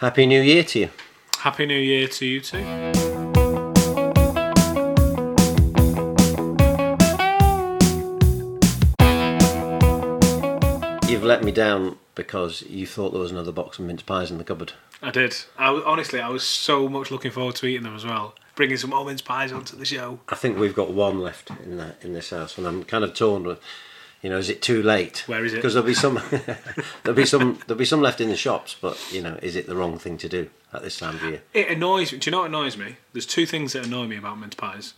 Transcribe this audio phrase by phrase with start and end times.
[0.00, 0.90] Happy New Year to you.
[1.40, 2.56] Happy New Year to you too.
[11.06, 14.38] You've let me down because you thought there was another box of mince pies in
[14.38, 14.72] the cupboard.
[15.02, 15.36] I did.
[15.58, 18.34] I honestly, I was so much looking forward to eating them as well.
[18.54, 20.20] Bringing some more mince pies onto the show.
[20.30, 23.12] I think we've got one left in that in this house, and I'm kind of
[23.12, 23.60] torn with.
[24.22, 25.24] You know, is it too late?
[25.26, 25.56] Where is it?
[25.56, 26.20] Because there'll be some,
[27.02, 28.76] there'll be some, there'll be some left in the shops.
[28.78, 31.42] But you know, is it the wrong thing to do at this time of year?
[31.54, 32.18] It annoys me.
[32.18, 32.96] Do you know what annoys me?
[33.12, 34.94] There's two things that annoy me about mince pies.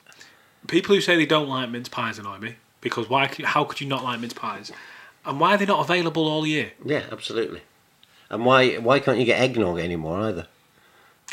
[0.67, 3.31] People who say they don't like mince pies annoy me because why?
[3.45, 4.73] How could you not like mince pies?
[5.25, 6.73] And why are they not available all year?
[6.85, 7.63] Yeah, absolutely.
[8.29, 10.49] And why why can't you get eggnog anymore either?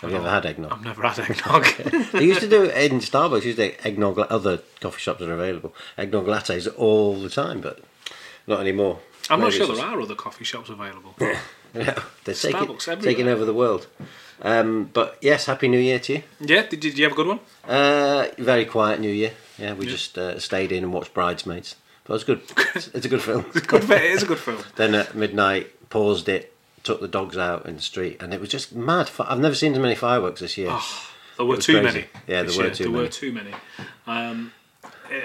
[0.01, 0.71] Have you ever had eggnog?
[0.71, 1.65] I've never had eggnog.
[2.13, 3.43] they used to do it in Starbucks.
[3.43, 4.17] Used to do eggnog.
[4.17, 5.73] Other coffee shops are available.
[5.97, 7.79] Eggnog lattes all the time, but
[8.49, 8.99] not anymore.
[9.29, 11.15] I'm not sure there are other coffee shops available.
[11.71, 13.85] Yeah, they're taking, taking over the world.
[14.41, 16.23] Um, but yes, happy New Year to you.
[16.39, 17.39] yeah, did, did you have a good one?
[17.63, 19.33] Uh, very quiet New Year.
[19.59, 21.75] Yeah, we just uh, stayed in and watched Bridesmaids.
[22.05, 22.41] But it was good.
[22.75, 23.43] It's, it's a good film.
[23.67, 23.83] Good.
[23.87, 24.63] It is a good film.
[24.77, 28.49] then at midnight, paused it, took the dogs out in the street, and it was
[28.49, 29.11] just mad.
[29.19, 30.75] I've never seen as many fireworks this year.
[31.37, 31.85] There were too crazy.
[31.99, 32.05] many.
[32.27, 32.73] Yeah, there were year.
[32.73, 33.03] too There many.
[33.03, 33.51] were too many.
[34.07, 34.53] Um,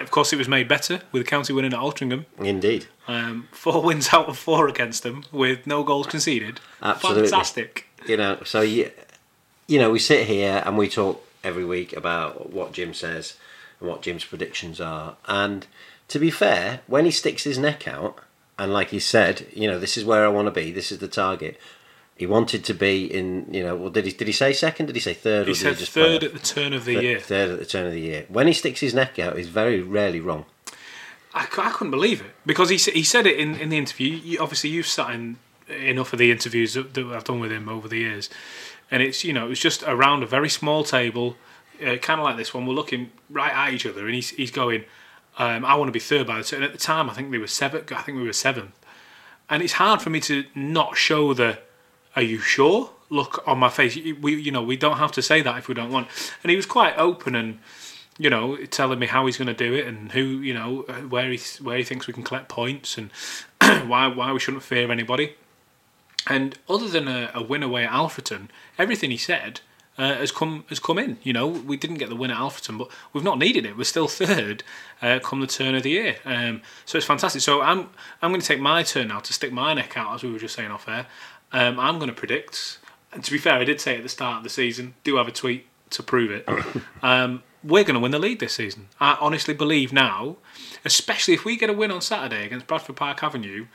[0.01, 2.25] of course, it was made better with the county winning at Altrincham.
[2.39, 2.87] Indeed.
[3.07, 6.61] Um, four wins out of four against them with no goals conceded.
[6.83, 7.29] Absolutely.
[7.29, 7.87] Fantastic.
[8.07, 8.91] you know so you,
[9.67, 13.37] you know we sit here and we talk every week about what jim says
[13.81, 15.67] and what jim's predictions are and
[16.09, 18.19] to be fair when he sticks his neck out
[18.59, 20.99] and like he said you know this is where i want to be this is
[20.99, 21.59] the target
[22.17, 24.95] he wanted to be in you know well did he did he say second did
[24.97, 27.03] he say third He or did said just third at the turn of the th-
[27.03, 27.19] year.
[27.21, 29.81] third at the turn of the year when he sticks his neck out he's very
[29.81, 30.45] rarely wrong
[31.35, 34.15] I, I couldn't believe it because he he said it in, in the interview.
[34.15, 35.37] You, obviously, you've sat in
[35.69, 38.31] enough of the interviews that, that I've done with him over the years,
[38.89, 41.37] and it's you know it was just around a very small table,
[41.85, 42.67] uh, kind of like this one.
[42.67, 44.85] We're looking right at each other, and he's he's going,
[45.37, 47.39] um, "I want to be third by the turn." At the time, I think they
[47.39, 47.91] were seventh.
[47.91, 48.79] I think we were seventh,
[49.51, 51.59] and it's hard for me to not show the
[52.17, 53.97] "Are you sure?" look on my face.
[54.21, 56.09] We you know we don't have to say that if we don't want.
[56.43, 57.59] And he was quite open and
[58.19, 61.31] you know, telling me how he's going to do it and who, you know, where
[61.31, 63.11] he where he thinks we can collect points and
[63.89, 65.35] why why we shouldn't fear anybody.
[66.29, 68.49] And other than a, a win away at Alfreton,
[68.79, 69.61] everything he said
[69.99, 71.19] uh, has come has come in.
[71.23, 73.77] You know, we didn't get the win at Alfreton, but we've not needed it.
[73.77, 74.63] We're still third
[75.03, 76.17] uh, come the turn of the year.
[76.25, 77.43] Um, so it's fantastic.
[77.43, 77.91] So I'm
[78.23, 80.39] I'm going to take my turn now to stick my neck out, as we were
[80.39, 81.07] just saying off air.
[81.55, 82.79] Um, I'm going to predict.
[83.13, 85.29] And to be fair, I did say at the start of the season, do have
[85.29, 86.47] a tweet to prove it.
[87.03, 88.89] Um, we're going to win the league this season.
[89.01, 90.37] I honestly believe now,
[90.85, 93.67] especially if we get a win on Saturday against Bradford Park Avenue,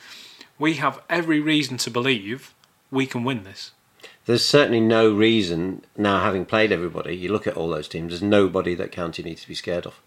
[0.59, 2.53] we have every reason to believe
[2.91, 3.72] we can win this.
[4.25, 8.22] there's certainly no reason now having played everybody you look at all those teams there's
[8.22, 10.00] nobody that county needs to be scared of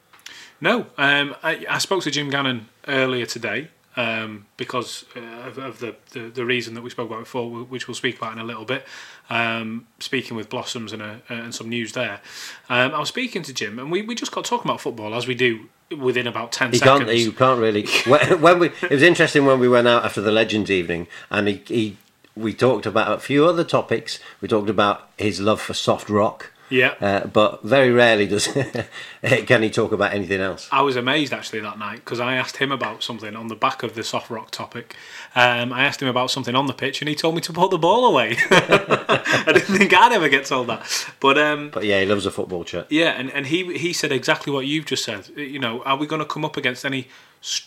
[0.60, 5.78] No, um, I, I spoke to Jim Gannon earlier today um, because uh, of, of
[5.80, 8.44] the, the, the reason that we spoke about before, which we'll speak about in a
[8.44, 8.84] little bit.
[9.30, 12.20] Um, speaking with Blossoms and, a, and some news there.
[12.68, 15.26] Um, I was speaking to Jim and we, we just got talking about football as
[15.26, 17.04] we do within about 10 You seconds.
[17.04, 17.18] can't.
[17.18, 17.86] You can't really.
[18.06, 21.48] When, when we, it was interesting when we went out after the Legends evening, and
[21.48, 21.96] he, he,
[22.34, 24.18] we talked about a few other topics.
[24.40, 26.94] We talked about his love for soft rock, yeah.
[27.00, 28.48] uh, but very rarely does
[29.46, 30.68] can he talk about anything else.
[30.72, 33.82] I was amazed actually that night because I asked him about something on the back
[33.82, 34.96] of the soft rock topic.
[35.34, 37.70] Um, I asked him about something on the pitch and he told me to put
[37.70, 38.36] the ball away.
[38.50, 41.06] I didn't think I'd ever get told that.
[41.20, 42.86] But um, But yeah, he loves a football chat.
[42.90, 45.28] yeah, and, and he he said exactly what you've just said.
[45.36, 47.08] You know, are we going to come up against any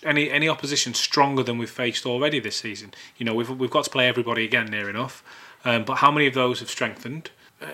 [0.04, 2.94] any any opposition stronger than we've faced already this season?
[3.18, 5.24] You know, we've we've got to play everybody again near enough.
[5.64, 7.32] Um, but how many of those have strengthened?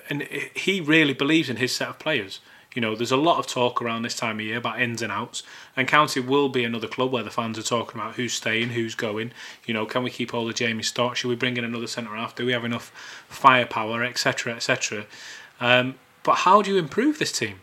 [0.09, 2.39] And he really believes in his set of players.
[2.73, 5.11] You know, there's a lot of talk around this time of year about ins and
[5.11, 5.43] outs,
[5.75, 8.95] and County will be another club where the fans are talking about who's staying, who's
[8.95, 9.33] going.
[9.65, 11.17] You know, can we keep all the Jamie Stott?
[11.17, 12.33] Should we bring in another centre half?
[12.33, 12.91] Do we have enough
[13.27, 15.05] firepower, etc., etc.
[15.59, 17.59] Um, but how do you improve this team?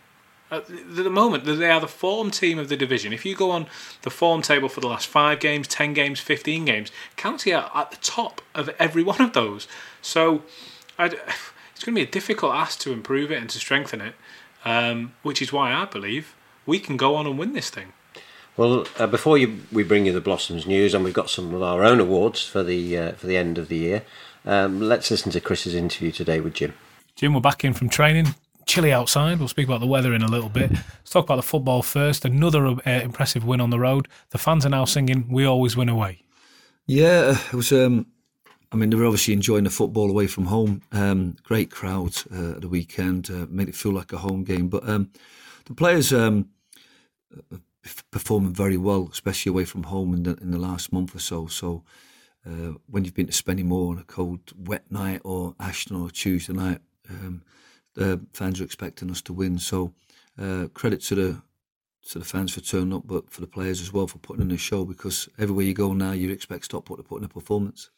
[0.50, 3.12] At the moment, they are the form team of the division.
[3.12, 3.66] If you go on
[4.02, 7.90] the form table for the last five games, ten games, fifteen games, County are at
[7.90, 9.68] the top of every one of those.
[10.02, 10.42] So,
[10.98, 11.16] I'd,
[11.78, 14.16] it's going to be a difficult ask to improve it and to strengthen it,
[14.64, 16.34] um, which is why I believe
[16.66, 17.92] we can go on and win this thing.
[18.56, 21.62] Well, uh, before you, we bring you the Blossoms news, and we've got some of
[21.62, 24.02] our own awards for the uh, for the end of the year.
[24.44, 26.74] Um, let's listen to Chris's interview today with Jim.
[27.14, 28.34] Jim, we're back in from training.
[28.66, 29.38] Chilly outside.
[29.38, 30.72] We'll speak about the weather in a little bit.
[30.72, 32.24] Let's talk about the football first.
[32.24, 34.08] Another uh, impressive win on the road.
[34.30, 36.24] The fans are now singing "We always win away."
[36.86, 38.06] Yeah, it was um,
[38.70, 40.82] I mean, they were obviously enjoying the football away from home.
[40.92, 44.68] Um, great crowd uh, at the weekend, uh, made it feel like a home game.
[44.68, 45.10] But um,
[45.64, 46.50] the players um,
[48.10, 51.46] performing very well, especially away from home in the, in the last month or so.
[51.46, 51.82] So
[52.46, 56.52] uh, when you've been to Spennymoor on a cold, wet night, or Ashton or Tuesday
[56.52, 57.42] night, um,
[57.94, 59.58] the fans are expecting us to win.
[59.58, 59.92] So
[60.40, 61.42] uh, credit to the
[62.10, 64.50] to the fans for turning up, but for the players as well for putting in
[64.50, 64.84] a show.
[64.84, 67.90] Because everywhere you go now, you expect Stockport to put in a performance.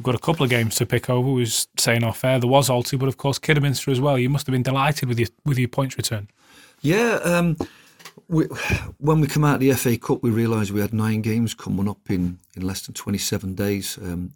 [0.00, 1.28] We've got a couple of games to pick over.
[1.28, 4.18] We was saying off air there was Alty, but of course Kidderminster as well.
[4.18, 6.30] You must have been delighted with your with your points return.
[6.80, 7.58] Yeah, um,
[8.26, 8.46] we,
[8.96, 11.86] when we come out of the FA Cup, we realised we had nine games coming
[11.86, 14.32] up in, in less than 27 days, um,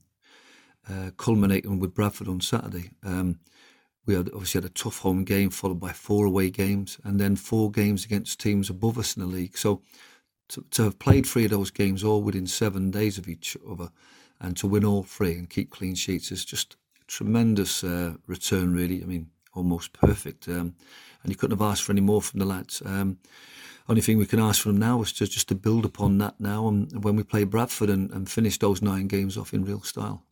[0.86, 2.90] uh, culminating with Bradford on Saturday.
[3.02, 3.40] Um,
[4.04, 7.36] we had obviously had a tough home game followed by four away games and then
[7.36, 9.56] four games against teams above us in the league.
[9.56, 9.80] So
[10.50, 13.88] to, to have played three of those games all within seven days of each other
[14.40, 16.76] and to win all three and keep clean sheets is just
[17.06, 19.02] tremendous uh, return, really.
[19.02, 20.48] I mean, almost perfect.
[20.48, 20.74] Um,
[21.22, 22.82] and you couldn't have asked for any more from the lads.
[22.84, 23.18] Um,
[23.88, 26.40] only thing we can ask from them now is to just to build upon that
[26.40, 29.82] now and when we play Bradford and, and finish those nine games off in real
[29.82, 30.22] style.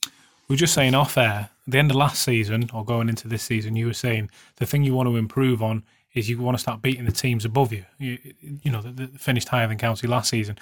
[0.48, 3.28] We were just saying off air, at the end of last season or going into
[3.28, 5.82] this season, you were saying the thing you want to improve on
[6.14, 7.84] is you want to start beating the teams above you.
[7.98, 10.58] You, you know, that, finished higher than County last season.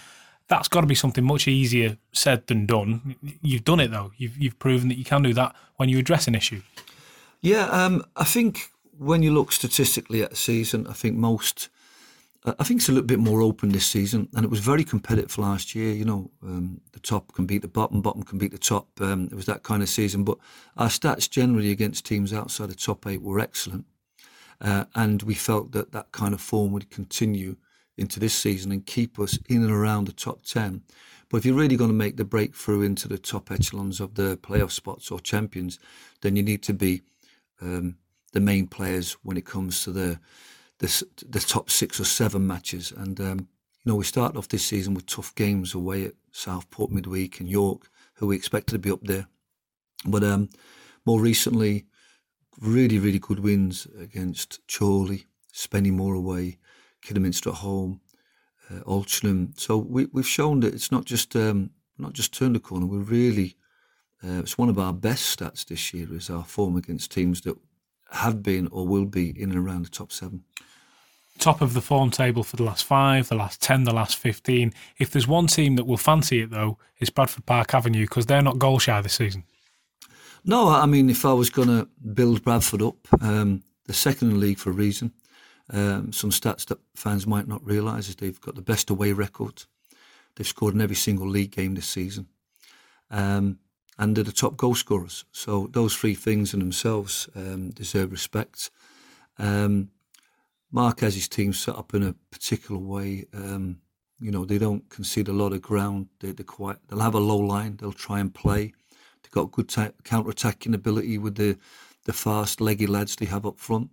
[0.50, 3.16] That's got to be something much easier said than done.
[3.40, 4.10] You've done it though.
[4.18, 6.60] You've you've proven that you can do that when you address an issue.
[7.40, 11.70] Yeah, um, I think when you look statistically at the season, I think most
[12.44, 15.36] I think it's a little bit more open this season, and it was very competitive
[15.36, 15.92] last year.
[15.92, 18.88] You know, um, the top can beat the bottom, bottom can beat the top.
[19.00, 20.38] Um, it was that kind of season, but
[20.76, 23.84] our stats generally against teams outside the top eight were excellent,
[24.60, 27.56] uh, and we felt that that kind of form would continue
[28.00, 30.82] into this season and keep us in and around the top ten.
[31.28, 34.36] But if you're really going to make the breakthrough into the top echelons of the
[34.38, 35.78] playoff spots or champions,
[36.22, 37.02] then you need to be
[37.60, 37.96] um,
[38.32, 40.18] the main players when it comes to the
[40.78, 42.90] the, the top six or seven matches.
[42.90, 43.38] And, um,
[43.84, 47.48] you know, we started off this season with tough games away at Southport midweek and
[47.50, 49.26] York, who we expected to be up there.
[50.06, 50.48] But um,
[51.04, 51.84] more recently,
[52.58, 56.58] really, really good wins against Chorley, Spennymoor away,
[57.02, 58.00] Kidderminster at home,
[58.70, 59.58] uh, Altrincham.
[59.58, 62.86] So we, we've shown that it's not just um, not just turned the corner.
[62.86, 63.56] We're really
[64.22, 67.56] uh, it's one of our best stats this year is our form against teams that
[68.12, 70.44] have been or will be in and around the top seven
[71.40, 74.72] top of the form table for the last five, the last 10, the last 15.
[74.98, 78.42] If there's one team that will fancy it, though, it's Bradford Park Avenue because they're
[78.42, 79.44] not goal shy this season.
[80.44, 84.34] No, I mean, if I was going to build Bradford up, um, they're second in
[84.34, 85.12] the league for a reason.
[85.72, 89.64] Um, some stats that fans might not realise is they've got the best away record.
[90.34, 92.26] They've scored in every single league game this season.
[93.10, 93.58] Um,
[93.98, 95.24] and they're the top goal scorers.
[95.30, 98.70] So those three things in themselves um, deserve respect.
[99.38, 99.90] Um,
[100.98, 103.26] his team set up in a particular way.
[103.34, 103.80] Um,
[104.20, 106.08] you know, they don't concede a lot of ground.
[106.20, 106.76] They, are quite.
[106.88, 107.76] They'll have a low line.
[107.76, 108.72] They'll try and play.
[109.22, 111.58] They've got good ta- counter-attacking ability with the
[112.04, 113.90] the fast, leggy lads they have up front,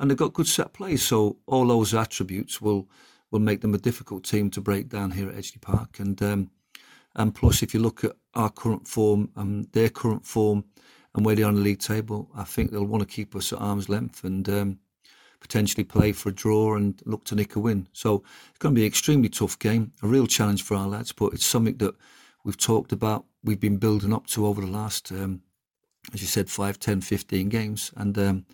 [0.00, 1.02] and they've got good set plays.
[1.02, 2.88] So all those attributes will
[3.30, 6.00] will make them a difficult team to break down here at Edgeley Park.
[6.00, 6.50] And um,
[7.14, 10.64] and plus, if you look at our current form and their current form
[11.14, 13.52] and where they are on the league table, I think they'll want to keep us
[13.52, 14.24] at arm's length.
[14.24, 14.78] And um,
[15.40, 17.88] potentially play for a draw and look to nick a win.
[17.92, 21.12] So it's going to be an extremely tough game, a real challenge for our lads,
[21.12, 21.94] but it's something that
[22.44, 25.42] we've talked about, we've been building up to over the last, um,
[26.12, 27.90] as you said, 5, 10, 15 games.
[27.96, 28.46] And um,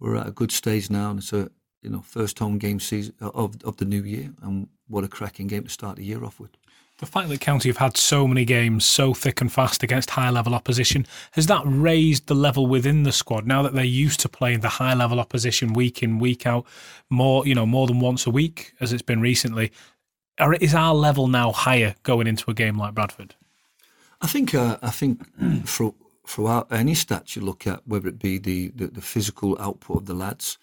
[0.00, 1.50] we're at a good stage now, and it's a
[1.82, 5.46] you know first home game season of, of the new year, and what a cracking
[5.46, 6.50] game to start the year off with.
[6.98, 10.30] The fact that County have had so many games so thick and fast against high
[10.30, 14.28] level opposition, has that raised the level within the squad now that they're used to
[14.28, 16.66] playing the high level opposition week in, week out,
[17.08, 19.70] more, you know, more than once a week as it's been recently?
[20.40, 23.36] Or is our level now higher going into a game like Bradford?
[24.20, 25.22] I think uh, I think
[25.66, 25.94] for,
[26.28, 30.06] throughout any stats you look at, whether it be the, the, the physical output of
[30.06, 30.58] the lads,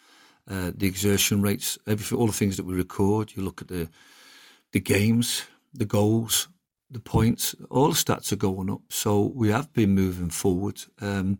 [0.47, 3.89] uh, the exertion rates, everything, all the things that we record, you look at the
[4.71, 6.49] the games, the goals,
[6.91, 8.81] the points, all the stats are going up.
[8.89, 10.83] So we have been moving forward.
[10.99, 11.39] Um,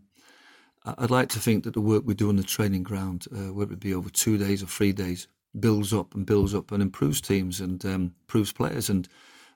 [0.84, 3.74] I'd like to think that the work we do on the training ground, uh, whether
[3.74, 5.28] it be over two days or three days,
[5.60, 8.88] builds up and builds up and improves teams and um, improves players.
[8.88, 9.06] And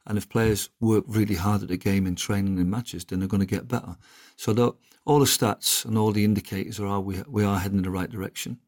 [0.06, 3.28] and if players work really hard at the game in training and matches, then they're
[3.28, 3.96] going to get better.
[4.36, 4.72] So the,
[5.04, 8.10] all the stats and all the indicators are we we are heading in the right
[8.10, 8.58] direction.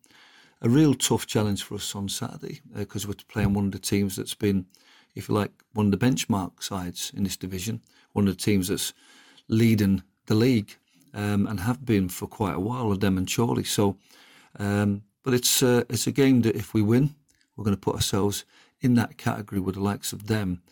[0.60, 3.78] A real tough challenge for us on Saturday because uh, we're playing one of the
[3.78, 4.66] teams that's been
[5.14, 8.68] if you like, one of the benchmark sides in this division, one of the teams
[8.68, 8.94] that's
[9.48, 10.78] leading the league.
[11.14, 13.64] um, and have been for quite a while, with them and Chorley.
[13.64, 13.96] So,
[14.58, 17.14] um, but it's uh, it's a game that if we win,
[17.56, 18.44] we're going to put ourselves
[18.80, 20.62] in that category with the likes of them.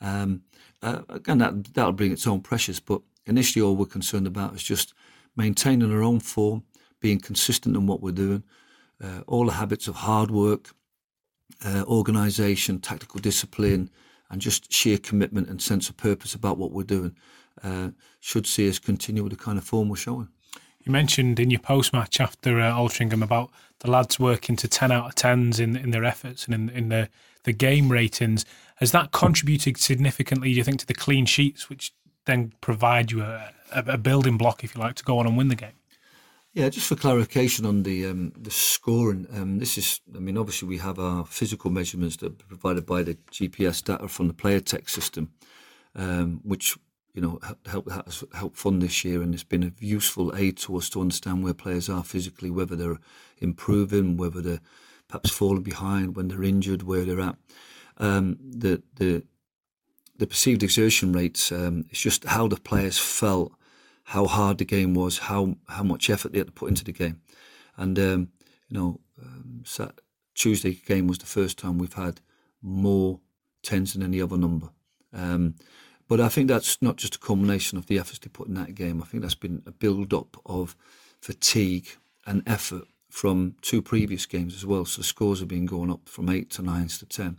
[0.00, 0.42] Um,
[0.82, 2.80] uh, again, that that'll bring its own pressures.
[2.80, 4.94] But initially, all we're concerned about is just
[5.36, 6.64] maintaining our own form,
[7.00, 8.42] being consistent in what we're doing,
[9.02, 10.74] uh, all the habits of hard work,
[11.64, 13.90] uh, organisation, tactical discipline,
[14.30, 17.16] and just sheer commitment and sense of purpose about what we're doing
[17.62, 17.90] uh,
[18.20, 20.28] should see us continue with the kind of form we're showing.
[20.82, 24.90] You mentioned in your post match after uh, Altrincham about the lads working to 10
[24.90, 27.08] out of 10s in, in their efforts and in, in the,
[27.44, 28.44] the game ratings.
[28.76, 31.92] Has that contributed significantly, do you think, to the clean sheets, which
[32.26, 35.48] then provide you a, a building block, if you like, to go on and win
[35.48, 35.72] the game?
[36.52, 40.66] Yeah, just for clarification on the um, the scoring, um, this is, I mean, obviously
[40.66, 44.58] we have our physical measurements that are provided by the GPS data from the player
[44.58, 45.30] tech system,
[45.94, 46.76] um, which
[47.14, 50.76] you know help has helped fund this year, and it's been a useful aid to
[50.76, 52.98] us to understand where players are physically, whether they're
[53.38, 54.60] improving, whether they're
[55.10, 57.36] perhaps falling behind, when they're injured, where they're at.
[57.98, 59.24] Um, the the
[60.16, 63.52] the perceived exertion rates, um, it's just how the players felt
[64.04, 66.92] how hard the game was, how how much effort they had to put into the
[66.92, 67.20] game,
[67.76, 68.28] and um,
[68.68, 69.64] you know, um,
[70.34, 72.20] Tuesday game was the first time we've had
[72.62, 73.20] more
[73.62, 74.70] tens than any other number.
[75.12, 75.56] Um,
[76.08, 78.74] but I think that's not just a culmination of the efforts they put in that
[78.74, 79.02] game.
[79.02, 80.76] I think that's been a build up of
[81.20, 81.88] fatigue
[82.26, 84.84] and effort from two previous games as well.
[84.84, 87.38] So scores have been going up from eight to nines to ten.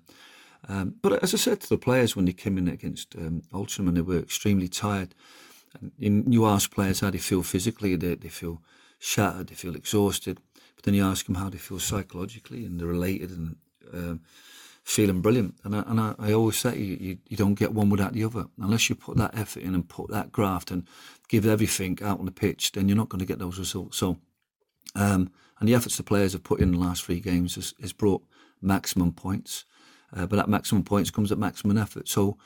[0.67, 3.97] Um, but as I said to the players when they came in against um, and
[3.97, 5.15] they were extremely tired.
[5.99, 8.61] And you ask players how they feel physically, they, they feel
[8.99, 10.39] shattered, they feel exhausted.
[10.75, 13.55] But then you ask them how they feel psychologically, and they're related and
[13.93, 14.15] uh,
[14.83, 15.55] feeling brilliant.
[15.63, 18.23] And I, and I, I always say you, you, you, don't get one without the
[18.23, 18.45] other.
[18.59, 20.87] Unless you put that effort in and put that graft and
[21.29, 23.97] give everything out on the pitch, then you're not going to get those results.
[23.97, 24.17] So,
[24.95, 27.93] um, and the efforts the players have put in the last three games has, has
[27.93, 28.23] brought
[28.61, 29.65] maximum points.
[30.15, 32.09] Uh, but that maximum points comes at maximum effort.
[32.09, 32.37] So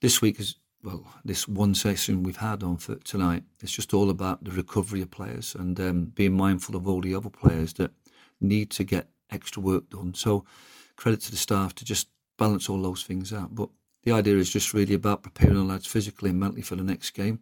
[0.00, 4.10] this week is well, this one session we've had on for tonight, it's just all
[4.10, 7.92] about the recovery of players and um, being mindful of all the other players that
[8.40, 10.14] need to get extra work done.
[10.14, 10.44] So,
[10.96, 13.54] credit to the staff to just balance all those things out.
[13.54, 13.68] But
[14.02, 17.10] the idea is just really about preparing the lads physically and mentally for the next
[17.10, 17.40] game,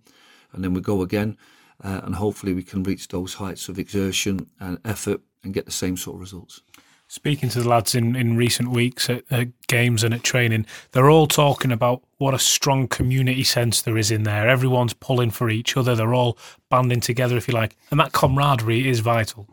[0.53, 1.39] and then we go again,
[1.83, 5.73] uh, and hopefully we can reach those heights of exertion and effort and get the
[5.73, 6.63] same sort of results
[7.11, 11.11] speaking to the lads in, in recent weeks at, at, games and at training, they're
[11.11, 14.49] all talking about what a strong community sense there is in there.
[14.49, 15.97] Everyone's pulling for each other.
[15.97, 19.49] They're all banding together, if you like, and that camaraderie is vital.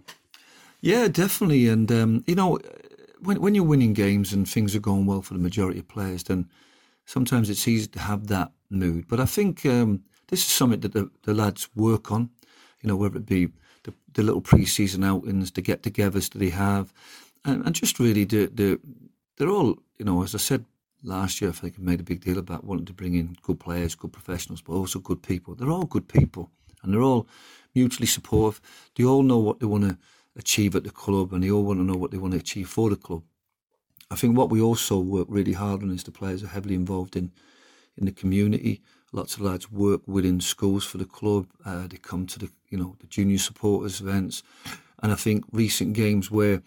[0.82, 1.68] Yeah, definitely.
[1.68, 2.60] And um, you know,
[3.22, 6.24] when when you're winning games and things are going well for the majority of players,
[6.24, 6.48] then
[7.06, 9.08] sometimes it's easy to have that mood.
[9.08, 12.30] But I think um, this is something that the, the lads work on.
[12.82, 13.50] You know, whether it be
[13.84, 16.94] the, the little pre-season outings, the get-togethers that they have
[17.48, 18.80] and, and just really the, the
[19.38, 20.66] they're all you know as I said
[21.04, 23.60] last year I think I made a big deal about wanting to bring in good
[23.60, 25.56] players, good professionals, but also good people.
[25.56, 26.52] They're all good people
[26.84, 27.28] and they're all
[27.74, 28.62] mutually supportive.
[28.96, 29.98] They all know what they want to
[30.36, 32.68] achieve at the club and they all want to know what they want to achieve
[32.68, 33.24] for the club.
[34.10, 37.16] I think what we also work really hard on is the players are heavily involved
[37.16, 37.32] in
[37.98, 38.82] in the community.
[39.12, 41.48] Lots of lads work within schools for the club.
[41.66, 44.44] Uh, they come to the you know the junior supporters events,
[45.02, 46.62] and I think recent games where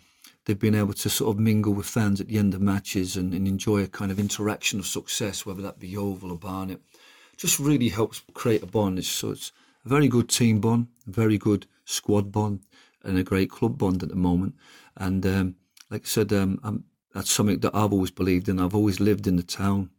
[0.45, 3.35] they've been able to sort of mingle with fans at the end of matches and,
[3.35, 6.81] and enjoy a kind of interaction of success, whether that be Yeovil or Barnet.
[7.37, 8.99] Just really helps create a bond.
[8.99, 9.53] It's, so it's
[9.85, 12.61] a very good team bond, a very good squad bond,
[13.03, 14.55] and a great club bond at the moment.
[14.97, 15.55] And um,
[15.91, 16.85] like I said, um,
[17.15, 18.61] that's something that I've always believed in.
[18.61, 19.91] I've always lived in the town.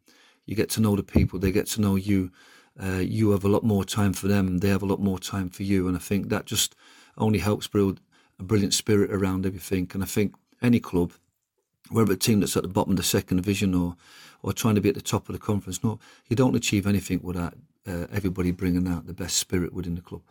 [0.52, 2.30] You get to know the people, they get to know you.
[2.78, 5.48] Uh, you have a lot more time for them, they have a lot more time
[5.50, 5.88] for you.
[5.88, 6.76] And I think that just
[7.18, 8.02] only helps build
[8.38, 9.90] a brilliant spirit around everything.
[9.94, 11.14] And I think any club,
[11.90, 13.96] whether a team that's at the bottom of the second division or
[14.44, 17.22] or trying to be at the top of the conference, no, you don't achieve anything
[17.24, 17.54] without
[17.88, 20.24] uh, everybody bringing out the best spirit within the club.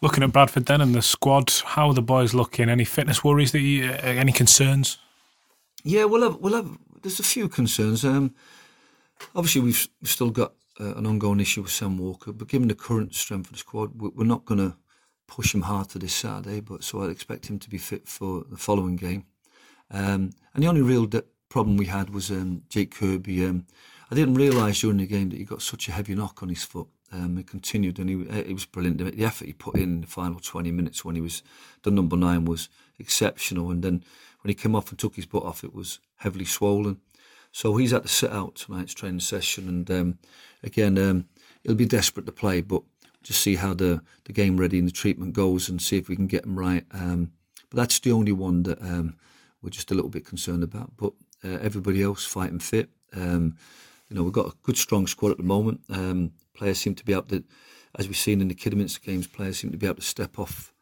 [0.00, 2.68] Looking at Bradford then and the squad, how are the boys looking?
[2.68, 4.98] Any fitness worries that you, uh, any concerns?
[5.82, 6.78] Yeah, we'll have we'll have.
[7.02, 8.04] There's a few concerns.
[8.04, 8.32] Um,
[9.34, 13.14] obviously, we've still got uh, an ongoing issue with Sam Walker, but given the current
[13.14, 14.76] strength of the squad, we're not going to
[15.26, 18.44] push him hard for this Saturday, but so I'd expect him to be fit for
[18.50, 19.24] the following game.
[19.90, 23.44] Um, and the only real de- problem we had was um, Jake Kirby.
[23.44, 23.66] Um,
[24.10, 26.64] I didn't realise during the game that he got such a heavy knock on his
[26.64, 26.88] foot.
[27.12, 28.98] Um, it continued, and he it was brilliant.
[28.98, 31.42] The, effort he put in, in the final twenty minutes when he was
[31.82, 32.68] the number nine was
[33.00, 33.70] exceptional.
[33.70, 34.04] And then
[34.42, 37.00] when he came off and took his butt off, it was heavily swollen.
[37.52, 40.18] So he's had to sit out tonight's training session, and um,
[40.62, 41.26] again, um,
[41.62, 42.82] he'll be desperate to play, but
[43.22, 46.16] just see how the, the game ready and the treatment goes and see if we
[46.16, 46.84] can get him right.
[46.92, 47.32] Um,
[47.68, 49.16] but that's the only one that um,
[49.62, 50.96] we're just a little bit concerned about.
[50.96, 51.12] But
[51.44, 52.90] uh, everybody else fighting fit.
[53.14, 53.56] Um,
[54.08, 55.80] you know, we've got a good, strong squad at the moment.
[55.88, 57.44] Um, players seem to be able to,
[57.98, 60.72] as we've seen in the Kidderminster games, players seem to be able to step off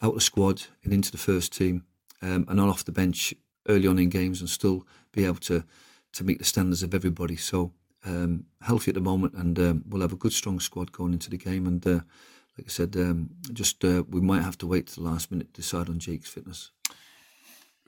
[0.00, 1.84] out of the squad and into the first team
[2.20, 3.34] and on off the bench
[3.68, 5.64] early on in games and still be able to
[6.12, 7.36] to meet the standards of everybody.
[7.36, 7.72] So
[8.04, 11.30] um, healthy at the moment, and um, we'll have a good, strong squad going into
[11.30, 11.66] the game.
[11.66, 12.00] And uh,
[12.58, 15.54] like I said, um, just uh, we might have to wait to the last minute
[15.54, 16.70] to decide on Jake's fitness.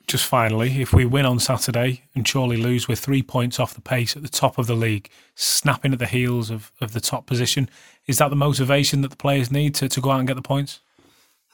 [0.07, 3.81] Just finally, if we win on Saturday and Chorley lose, we're three points off the
[3.81, 7.25] pace at the top of the league, snapping at the heels of, of the top
[7.25, 7.67] position.
[8.05, 10.43] Is that the motivation that the players need to, to go out and get the
[10.43, 10.81] points?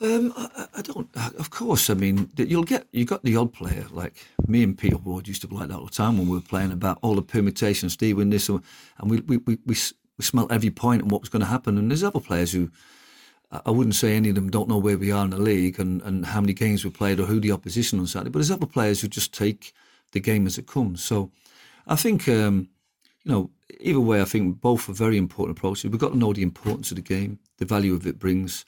[0.02, 1.08] Um, I, I, don't.
[1.38, 4.98] Of course, I mean you'll get you got the odd player like me and Peter
[4.98, 7.14] Ward used to be like that all the time when we were playing about all
[7.14, 7.94] the permutations.
[7.94, 8.62] Steve and this, and
[9.04, 9.76] we we we we,
[10.18, 11.78] we smelt every point and what was going to happen.
[11.78, 12.72] And there's other players who
[13.52, 16.02] I wouldn't say any of them don't know where we are in the league and,
[16.02, 18.32] and how many games we played or who the opposition on Saturday.
[18.32, 19.72] But there's other players who just take
[20.14, 21.04] the game as it comes.
[21.04, 21.32] So
[21.86, 22.70] I think um,
[23.24, 25.92] you know either way, I think both are very important approaches.
[25.92, 28.66] We've got to know the importance of the game, the value of it brings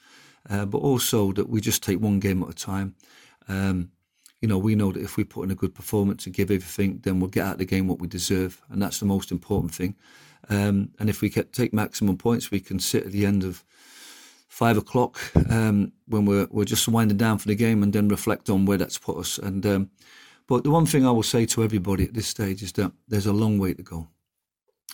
[0.50, 2.94] uh, but also that we just take one game at a time.
[3.48, 3.90] Um,
[4.40, 7.00] you know, we know that if we put in a good performance and give everything,
[7.02, 9.74] then we'll get out of the game what we deserve, and that's the most important
[9.74, 9.96] thing.
[10.50, 13.64] Um, and if we take maximum points, we can sit at the end of
[14.48, 15.18] five o'clock
[15.50, 18.78] um, when we're we're just winding down for the game, and then reflect on where
[18.78, 19.38] that's put us.
[19.38, 19.90] And um,
[20.46, 23.26] but the one thing I will say to everybody at this stage is that there's
[23.26, 24.08] a long way to go,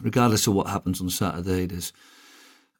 [0.00, 1.66] regardless of what happens on Saturday.
[1.66, 1.92] There's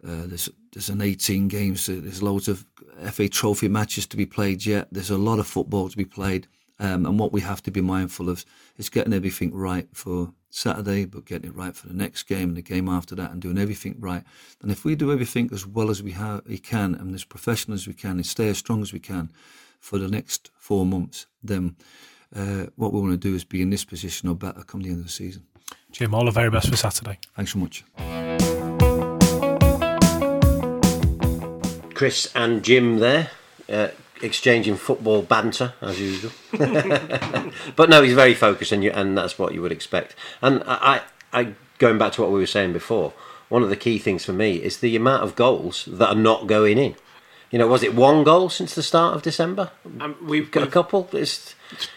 [0.07, 1.87] uh, there's there's an 18 games.
[1.87, 2.65] There's loads of
[3.11, 4.89] FA Trophy matches to be played yet.
[4.91, 6.47] There's a lot of football to be played,
[6.79, 8.45] um, and what we have to be mindful of
[8.77, 12.57] is getting everything right for Saturday, but getting it right for the next game and
[12.57, 14.25] the game after that, and doing everything right.
[14.63, 17.75] And if we do everything as well as we, have, we can, and as professional
[17.75, 19.31] as we can, and stay as strong as we can
[19.79, 21.77] for the next four months, then
[22.35, 24.91] uh, what we want to do is be in this position or better come the
[24.91, 25.45] end of the season.
[25.93, 27.19] Jim, all the very best for Saturday.
[27.35, 27.85] Thanks so much.
[32.01, 33.29] Chris and Jim there,
[33.69, 33.89] uh,
[34.23, 36.33] exchanging football banter as usual.
[37.77, 40.17] but no, he's very focused, and you, and that's what you would expect.
[40.41, 41.03] And I,
[41.35, 43.13] I, going back to what we were saying before,
[43.51, 46.47] one of the key things for me is the amount of goals that are not
[46.47, 46.95] going in.
[47.51, 49.71] You know, was it one goal since the start of December?
[50.01, 51.07] Um, we've got a couple.
[51.13, 51.55] It's,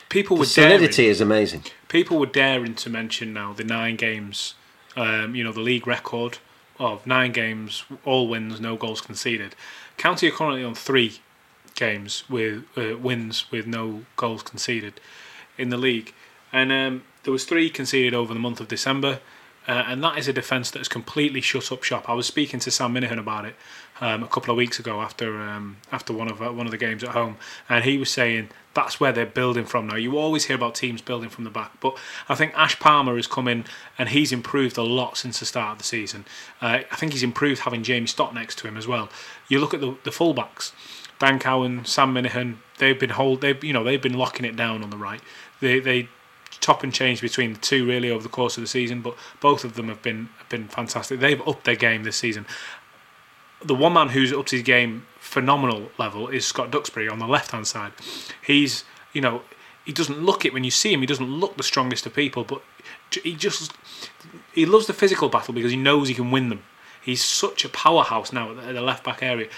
[0.10, 1.63] people the solidity daring, is amazing.
[1.88, 4.56] People were daring to mention now the nine games.
[4.98, 6.39] Um, you know, the league record
[6.78, 9.56] of nine games, all wins, no goals conceded.
[9.97, 11.19] County are currently on three
[11.75, 14.99] games with uh, wins with no goals conceded
[15.58, 16.13] in the league,
[16.51, 19.19] and um, there was three conceded over the month of December.
[19.65, 22.10] Uh, and that is a defence that has completely shut up shop.
[22.10, 23.56] I was speaking to Sam Minihan about it
[24.04, 26.78] um, a couple of weeks ago after um, after one of uh, one of the
[26.78, 27.38] games at home,
[27.70, 29.96] and he was saying that's where they're building from now.
[29.96, 33.28] You always hear about teams building from the back, but I think Ash Palmer has
[33.28, 33.63] come in
[33.98, 36.26] and he's improved a lot since the start of the season.
[36.62, 39.08] Uh, I think he's improved having Jamie Stott next to him as well.
[39.48, 40.74] You look at the the fullbacks,
[41.20, 42.58] Dan Cowan, Sam Minihan.
[42.80, 43.39] They've been hold.
[43.39, 45.22] They you know they've been locking it down on the right.
[45.62, 46.10] They they
[46.60, 49.63] top and change between the two really over the course of the season, but both
[49.63, 51.22] of them have been have been fantastic.
[51.22, 52.46] They've upped their game this season.
[53.63, 57.28] The one man who's up to his game phenomenal level is Scott Duxbury on the
[57.28, 57.93] left hand side.
[58.45, 59.41] He's you know
[59.86, 61.02] he doesn't look it when you see him.
[61.02, 62.62] He doesn't look the strongest of people, but
[63.23, 63.73] he just
[64.54, 66.63] he loves the physical battle because he knows he can win them.
[67.02, 69.49] He's such a powerhouse now at the left back area.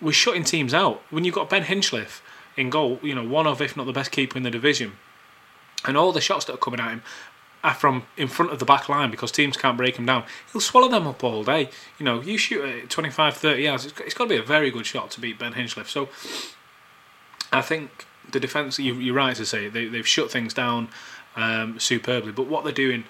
[0.00, 2.20] We're shutting teams out when you've got Ben Hinchliffe
[2.56, 2.98] in goal.
[3.02, 4.92] You know, one of if not the best keeper in the division,
[5.86, 7.02] and all the shots that are coming at him
[7.72, 10.24] from in front of the back line because teams can't break him down.
[10.52, 11.70] He'll swallow them up all day.
[11.98, 14.70] You know, you shoot at 25, 30 yards, it's, it's got to be a very
[14.70, 15.88] good shot to beat Ben Hinchliffe.
[15.88, 16.08] So
[17.52, 20.88] I think the defence, you, are right to say, they, they've shut things down
[21.36, 22.32] um, superbly.
[22.32, 23.04] But what they're doing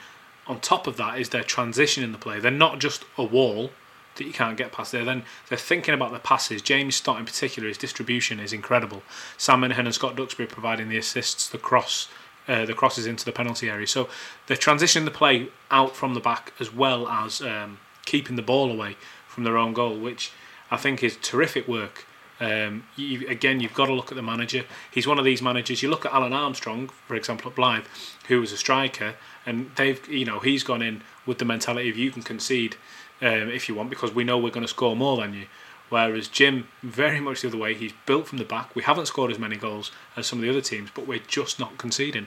[0.47, 2.39] on top of that is their transition in the play.
[2.39, 3.71] They're not just a wall
[4.17, 5.05] that you can't get past there.
[5.05, 6.63] Then they're thinking about the passes.
[6.63, 9.03] James Stott in particular, his distribution is incredible.
[9.37, 12.09] Sam Minihan and Scott Duxbury providing the assists, the cross,
[12.49, 13.87] uh, the crosses into the penalty area.
[13.87, 14.09] So
[14.47, 18.71] they're transitioning the play out from the back as well as um, keeping the ball
[18.71, 20.33] away from their own goal, which
[20.71, 22.07] I think is terrific work.
[22.41, 24.65] Um, you, again, you've got to look at the manager.
[24.91, 25.83] He's one of these managers.
[25.83, 27.87] You look at Alun Armstrong, for example, at Blyth,
[28.29, 29.15] who was a striker,
[29.47, 32.77] and they've, you know, he's gone in with the mentality of you can concede
[33.23, 35.47] um, if you want because we know we're going to score more than you.
[35.91, 38.75] Whereas Jim, very much the other way, he's built from the back.
[38.75, 41.61] We haven't scored as many goals as some of the other teams, but we're just
[41.61, 42.27] not conceding.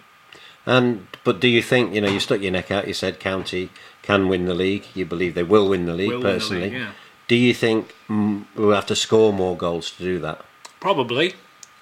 [0.65, 2.87] And but do you think you know you stuck your neck out?
[2.87, 3.69] You said County
[4.01, 4.85] can win the league.
[4.93, 6.69] You believe they will win the league will personally.
[6.69, 6.91] The league, yeah.
[7.27, 10.45] Do you think we'll have to score more goals to do that?
[10.79, 11.35] Probably,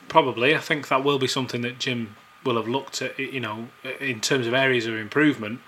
[0.08, 0.56] probably.
[0.56, 3.18] I think that will be something that Jim will have looked at.
[3.20, 3.68] You know,
[4.00, 5.62] in terms of areas of improvement,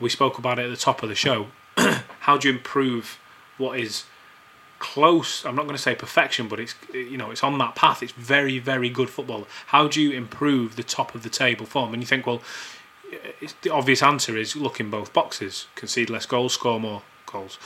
[0.00, 1.48] we spoke about it at the top of the show.
[1.76, 3.18] How do you improve
[3.58, 4.04] what is
[4.82, 5.46] close?
[5.46, 8.02] I'm not going to say perfection, but it's you know it's on that path.
[8.02, 9.46] It's very very good football.
[9.66, 11.94] How do you improve the top of the table form?
[11.94, 12.42] And you think, well,
[13.40, 17.58] it's, the obvious answer is look in both boxes: concede less goals, score more goals.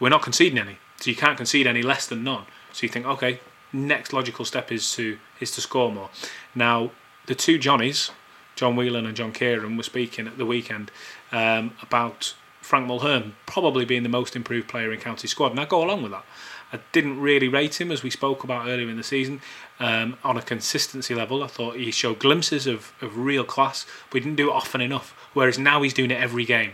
[0.00, 2.44] We're not conceding any, so you can't concede any less than none.
[2.72, 3.40] So you think, okay,
[3.72, 6.08] next logical step is to is to score more.
[6.54, 6.92] Now,
[7.26, 8.10] the two Johnnies,
[8.56, 10.90] John Whelan and John Kieran, were speaking at the weekend
[11.30, 15.66] um, about Frank Mulhern probably being the most improved player in county squad, and I
[15.66, 16.24] go along with that.
[16.72, 19.42] I didn't really rate him as we spoke about earlier in the season
[19.78, 21.44] um, on a consistency level.
[21.44, 24.80] I thought he showed glimpses of, of real class, but he didn't do it often
[24.80, 25.14] enough.
[25.34, 26.72] Whereas now he's doing it every game.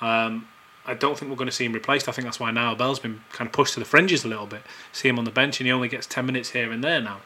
[0.00, 0.46] Um,
[0.86, 2.08] I don't think we're going to see him replaced.
[2.08, 4.46] I think that's why now Bell's been kind of pushed to the fringes a little
[4.46, 4.62] bit.
[4.92, 7.20] See him on the bench, and he only gets 10 minutes here and there now.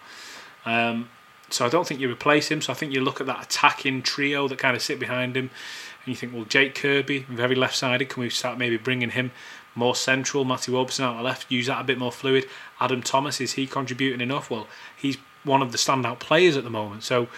[0.65, 1.11] Um,
[1.51, 2.63] so I don't think you replace him.
[2.63, 5.51] So I think you look at that attacking trio that kind of sit behind him,
[6.05, 8.09] and you think, well, Jake Kirby, very left sided.
[8.09, 9.33] Can we start maybe bringing him
[9.75, 10.45] more central?
[10.45, 12.47] Matty Robertson out the left, use that a bit more fluid.
[12.81, 14.51] Adam Thomas, is he contributing enough?
[14.51, 17.03] Well, he's one of the standout players at the moment.
[17.03, 17.29] So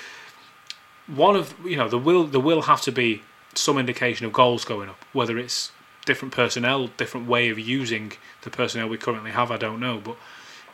[1.06, 3.22] one of you know there will there will have to be
[3.54, 5.72] some indication of goals going up, whether it's
[6.04, 9.50] different personnel, different way of using the personnel we currently have.
[9.50, 10.16] I don't know, but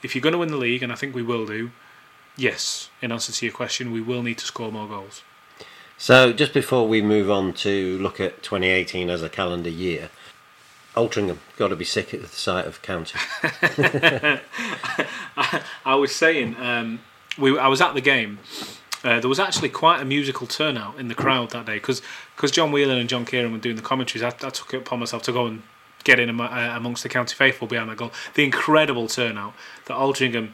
[0.03, 1.71] if you're going to win the league, and I think we will do,
[2.37, 5.23] yes, in answer to your question, we will need to score more goals.
[6.01, 10.11] So, just before we move on to look at 2018 as a calendar year,
[10.95, 13.19] Altrincham got to be sick at the sight of county.
[13.43, 14.41] I,
[15.85, 17.01] I was saying, um,
[17.37, 18.39] we I was at the game.
[19.03, 22.01] Uh, there was actually quite a musical turnout in the crowd that day because
[22.51, 24.23] John Whelan and John Kieran were doing the commentaries.
[24.23, 25.63] I, I took it upon myself to go and
[26.05, 28.13] get in uh, amongst the county faithful behind that goal.
[28.35, 29.55] The incredible turnout
[29.87, 30.53] that Altrincham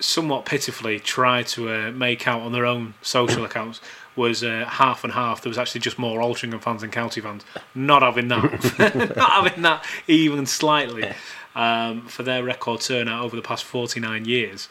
[0.00, 3.80] somewhat pitifully tried to uh, make out on their own social accounts
[4.20, 5.42] was uh, half and half.
[5.42, 7.42] There was actually just more Altrincham fans than County fans.
[7.74, 11.12] Not having that, not having that even slightly
[11.54, 14.68] um, for their record turnout over the past forty nine years.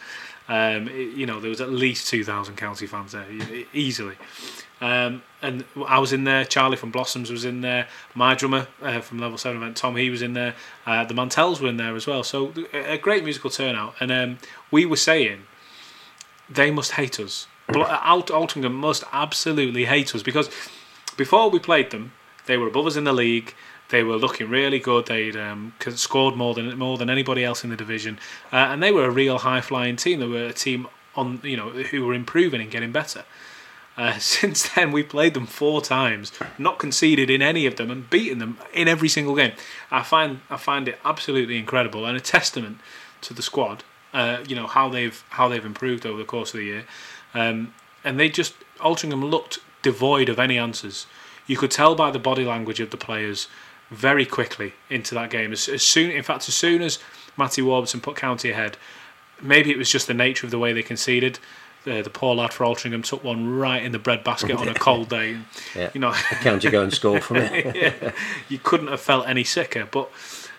[0.47, 3.27] Um, it, you know, there was at least 2,000 county fans there,
[3.71, 4.15] easily.
[4.81, 8.99] Um, and I was in there, Charlie from Blossoms was in there, my drummer uh,
[9.01, 10.55] from Level 7 event, Tom, he was in there,
[10.87, 12.23] uh, the Mantels were in there as well.
[12.23, 13.93] So a great musical turnout.
[13.99, 14.37] And um,
[14.71, 15.43] we were saying
[16.49, 17.45] they must hate us.
[17.75, 20.49] Alt- Altrincham must absolutely hate us because
[21.17, 22.13] before we played them,
[22.45, 23.53] they were above us in the league.
[23.89, 25.07] They were looking really good.
[25.07, 28.19] They'd um, scored more than more than anybody else in the division,
[28.51, 30.19] uh, and they were a real high flying team.
[30.19, 33.23] They were a team on you know who were improving and getting better.
[33.97, 38.09] Uh, since then, we played them four times, not conceded in any of them, and
[38.09, 39.53] beaten them in every single game.
[39.91, 42.79] I find I find it absolutely incredible and a testament
[43.21, 43.83] to the squad.
[44.13, 46.85] Uh, you know how they've how they've improved over the course of the year,
[47.33, 51.05] um, and they just Altrincham looked devoid of any answers.
[51.47, 53.47] You could tell by the body language of the players
[53.89, 55.51] very quickly into that game.
[55.51, 56.99] As, as soon, in fact, as soon as
[57.37, 58.77] Matty Warburton put County ahead,
[59.41, 61.39] maybe it was just the nature of the way they conceded.
[61.85, 65.09] The, the poor lad for Altrincham took one right in the breadbasket on a cold
[65.09, 65.37] day.
[65.75, 65.89] Yeah.
[65.93, 66.11] You know,
[66.41, 67.75] County go and score from it.
[67.75, 68.11] yeah,
[68.49, 69.87] you couldn't have felt any sicker.
[69.89, 70.11] But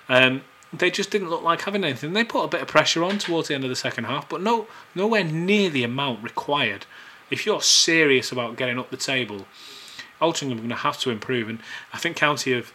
[0.09, 2.13] um, they just didn't look like having anything.
[2.13, 4.41] They put a bit of pressure on towards the end of the second half, but
[4.41, 6.87] no, nowhere near the amount required.
[7.31, 9.47] If you're serious about getting up the table,
[10.21, 11.61] Altrincham are going to have to improve, and
[11.93, 12.73] I think County have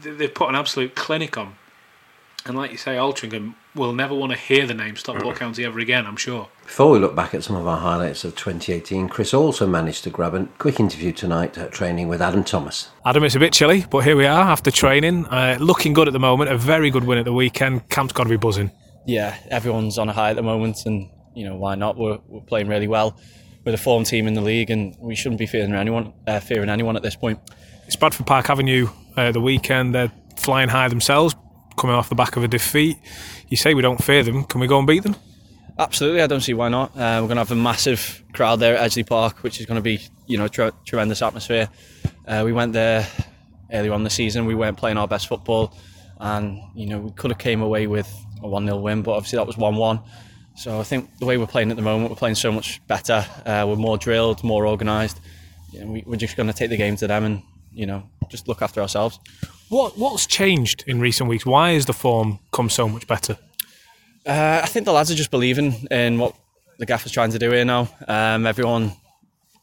[0.00, 1.56] they've put an absolute clinic on.
[2.44, 5.78] And like you say, Altrincham will never want to hear the name Stockport County ever
[5.78, 6.48] again, I'm sure.
[6.64, 10.10] Before we look back at some of our highlights of 2018, Chris also managed to
[10.10, 12.88] grab a quick interview tonight at training with Adam Thomas.
[13.06, 15.26] Adam, it's a bit chilly, but here we are after training.
[15.26, 17.88] Uh, looking good at the moment, a very good win at the weekend.
[17.88, 18.72] Camp's got to be buzzing.
[19.06, 21.96] Yeah, everyone's on a high at the moment, and you know why not?
[21.96, 23.16] We're, we're playing really well.
[23.64, 26.68] We're the form team in the league, and we shouldn't be fearing anyone, uh, fearing
[26.68, 27.38] anyone at this point.
[27.86, 29.94] It's Bradford Park Avenue uh, the weekend.
[29.94, 31.36] They're flying high themselves,
[31.76, 32.96] coming off the back of a defeat.
[33.48, 34.44] You say we don't fear them.
[34.44, 35.16] Can we go and beat them?
[35.78, 36.90] Absolutely, I don't see why not.
[36.94, 39.76] Uh, we're going to have a massive crowd there at Edgeley Park, which is going
[39.76, 41.68] to be, you know, tre- tremendous atmosphere.
[42.26, 43.06] Uh, we went there
[43.72, 44.44] earlier on the season.
[44.44, 45.74] We weren't playing our best football,
[46.20, 49.38] and you know, we could have came away with a one 0 win, but obviously
[49.38, 50.00] that was one one.
[50.54, 53.24] So I think the way we're playing at the moment, we're playing so much better.
[53.46, 55.20] Uh, we're more drilled, more organised.
[55.72, 58.02] You know, we, we're just going to take the game to them and you know
[58.28, 59.18] just look after ourselves.
[59.72, 61.46] What what's changed in recent weeks?
[61.46, 63.38] Why has the form come so much better?
[64.26, 66.34] Uh, I think the lads are just believing in what
[66.76, 67.88] the gaffer's trying to do here now.
[68.06, 68.92] Um, everyone,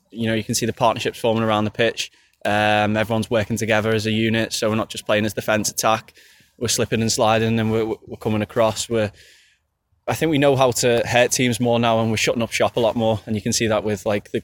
[0.10, 2.12] you know, you can see the partnerships forming around the pitch.
[2.44, 6.14] Um, everyone's working together as a unit, so we're not just playing as defence attack.
[6.58, 8.90] we're slipping and sliding and we're, we're coming across.
[8.90, 9.12] We're
[10.08, 12.78] I think we know how to hurt teams more now, and we're shutting up shop
[12.78, 13.20] a lot more.
[13.28, 14.42] And you can see that with like the,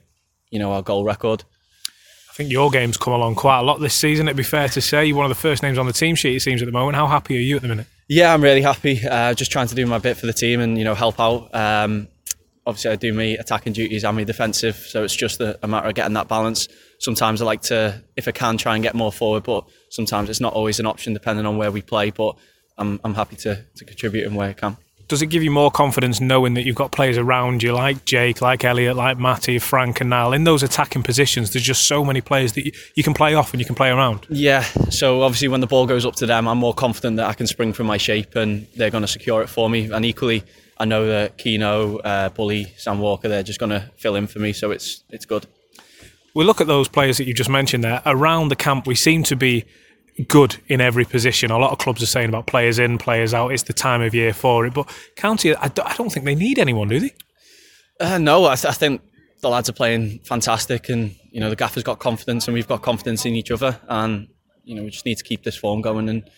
[0.52, 1.44] you know, our goal record.
[2.36, 4.28] I think your game's come along quite a lot this season.
[4.28, 6.36] It'd be fair to say you're one of the first names on the team sheet.
[6.36, 6.98] It seems at the moment.
[6.98, 7.88] How happy are you at the minute?
[8.10, 9.00] Yeah, I'm really happy.
[9.08, 11.56] Uh, just trying to do my bit for the team and you know help out.
[11.56, 12.10] Um,
[12.66, 15.88] obviously, I do me attacking duties and me defensive, so it's just a, a matter
[15.88, 16.68] of getting that balance.
[17.00, 20.42] Sometimes I like to, if I can, try and get more forward, but sometimes it's
[20.42, 22.12] not always an option depending on where we play.
[22.12, 22.36] But
[22.78, 24.76] I'm I'm happy to to contribute in where I can
[25.08, 28.42] does it give you more confidence knowing that you've got players around you like Jake,
[28.42, 31.52] like Elliot, like Matty, Frank, and Niall in those attacking positions?
[31.52, 33.90] There's just so many players that you, you, can play off and you can play
[33.90, 34.26] around.
[34.30, 37.34] Yeah, so obviously when the ball goes up to them, I'm more confident that I
[37.34, 39.92] can spring from my shape and they're going to secure it for me.
[39.92, 40.44] And equally,
[40.78, 44.40] I know that Keno, uh, Bully, Sam Walker, they're just going to fill in for
[44.40, 45.46] me, so it's it's good.
[46.34, 48.88] We look at those players that you just mentioned there around the camp.
[48.88, 49.64] We seem to be
[50.28, 51.52] good in every position.
[51.52, 53.52] A lot of clubs are saying about players in, players out.
[53.52, 54.74] It's the time of year for it.
[54.74, 57.14] But County, I don't think they need anyone, do they?
[58.00, 59.02] Uh, no, I, th- I, think
[59.42, 62.82] the lads are playing fantastic, and you know the gaffer's got confidence, and we've got
[62.82, 64.28] confidence in each other, and
[64.64, 66.30] you know we just need to keep this form going and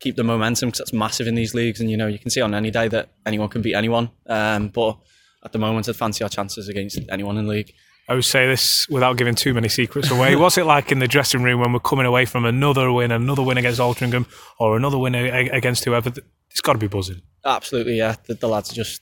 [0.00, 1.80] keep the momentum because that's massive in these leagues.
[1.80, 4.68] And you know you can see on any day that anyone can beat anyone, um,
[4.68, 4.98] but
[5.44, 7.72] at the moment I'd fancy our chances against anyone in the league.
[8.08, 10.36] I would say this without giving too many secrets away.
[10.36, 13.42] What's it like in the dressing room when we're coming away from another win, another
[13.42, 14.26] win against Altrincham,
[14.58, 16.12] or another win against whoever?
[16.50, 17.22] It's got to be buzzing.
[17.44, 18.16] Absolutely, yeah.
[18.26, 19.00] The, the, lads are just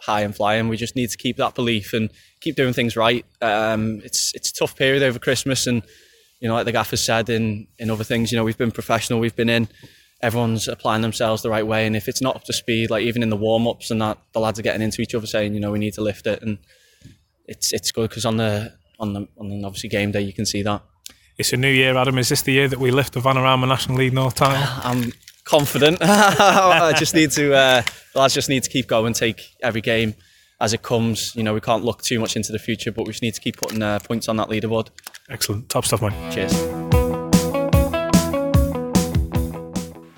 [0.00, 0.68] high and flying.
[0.68, 3.24] We just need to keep that belief and keep doing things right.
[3.40, 5.82] Um, it's it's a tough period over Christmas, and
[6.40, 9.20] you know, like the gaffer said in in other things, you know, we've been professional.
[9.20, 9.68] We've been in.
[10.20, 13.22] Everyone's applying themselves the right way, and if it's not up to speed, like even
[13.22, 15.60] in the warm ups and that, the lads are getting into each other, saying, you
[15.60, 16.58] know, we need to lift it and
[17.52, 20.46] it's it's good because on the on the on the obviously game day you can
[20.46, 20.82] see that.
[21.38, 22.18] It's a new year, Adam.
[22.18, 24.62] Is this the year that we lift the Vanarama National League North title?
[24.90, 25.12] I'm
[25.44, 25.98] confident.
[26.02, 27.82] I just need to uh,
[28.14, 30.14] lads just need to keep going, take every game
[30.60, 31.34] as it comes.
[31.36, 33.40] You know, we can't look too much into the future, but we just need to
[33.40, 34.88] keep putting uh, points on that leaderboard.
[35.28, 36.32] Excellent, top stuff, man.
[36.32, 36.52] Cheers.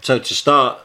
[0.03, 0.79] So to start,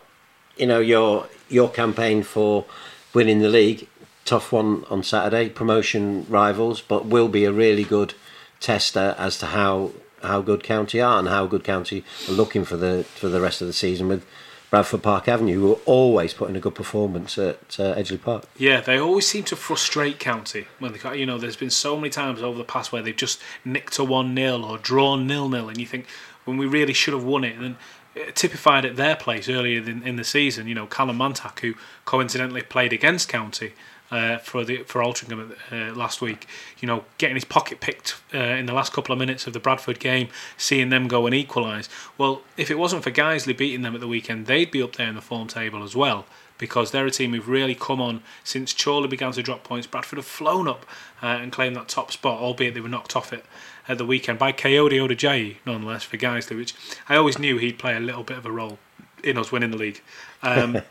[0.57, 2.65] you know your your campaign for
[3.13, 3.87] winning the league
[4.29, 8.13] tough one on Saturday, promotion rivals, but will be a really good
[8.59, 12.77] tester as to how how good County are and how good County are looking for
[12.77, 14.23] the for the rest of the season with
[14.69, 18.45] Bradford Park Avenue, who are always putting a good performance at uh, Edgeley Park.
[18.55, 22.11] Yeah, they always seem to frustrate County when they, you know, there's been so many
[22.11, 25.69] times over the past where they've just nicked a one 0 or drawn nil nil,
[25.69, 26.05] and you think
[26.45, 27.77] when we really should have won it, and
[28.13, 30.67] it typified at their place earlier in, in the season.
[30.67, 31.73] You know, Callum Mantak, who
[32.05, 33.73] coincidentally played against County
[34.11, 36.47] uh, for the for Altrincham uh, last week.
[36.79, 39.59] You know, getting his pocket picked uh, in the last couple of minutes of the
[39.59, 41.89] Bradford game, seeing them go and equalise.
[42.17, 45.07] Well, if it wasn't for Guiseley beating them at the weekend, they'd be up there
[45.07, 46.25] in the form table as well.
[46.57, 49.87] Because they're a team who've really come on since Chorley began to drop points.
[49.87, 50.85] Bradford have flown up
[51.23, 53.45] uh, and claimed that top spot, albeit they were knocked off it
[53.87, 56.75] at the weekend by Kayode Odejayi, nonetheless, for Guiseley, which
[57.07, 58.77] I always knew he'd play a little bit of a role
[59.23, 60.01] in us winning the league.
[60.43, 60.81] Um,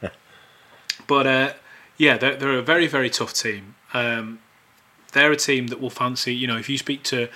[1.06, 1.52] but uh,
[1.98, 3.74] yeah, they're, they're a very, very tough team.
[3.92, 4.38] Um,
[5.12, 7.28] they're a team that will fancy, you know, if you speak to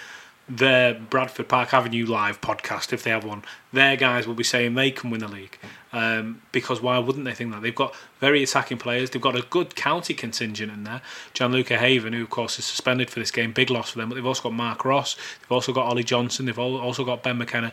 [0.49, 4.75] their Bradford Park Avenue live podcast, if they have one, their guys will be saying
[4.75, 5.59] they can win the league.
[5.93, 7.63] Um, because why wouldn't they think that?
[7.63, 9.11] They've got very attacking players.
[9.11, 11.01] They've got a good county contingent in there.
[11.33, 14.09] Gianluca Havern, who of course is suspended for this game, big loss for them.
[14.09, 15.17] But they've also got Mark Ross.
[15.41, 16.47] They've also got Ollie Johnson.
[16.47, 17.73] They've also got Ben McKenna.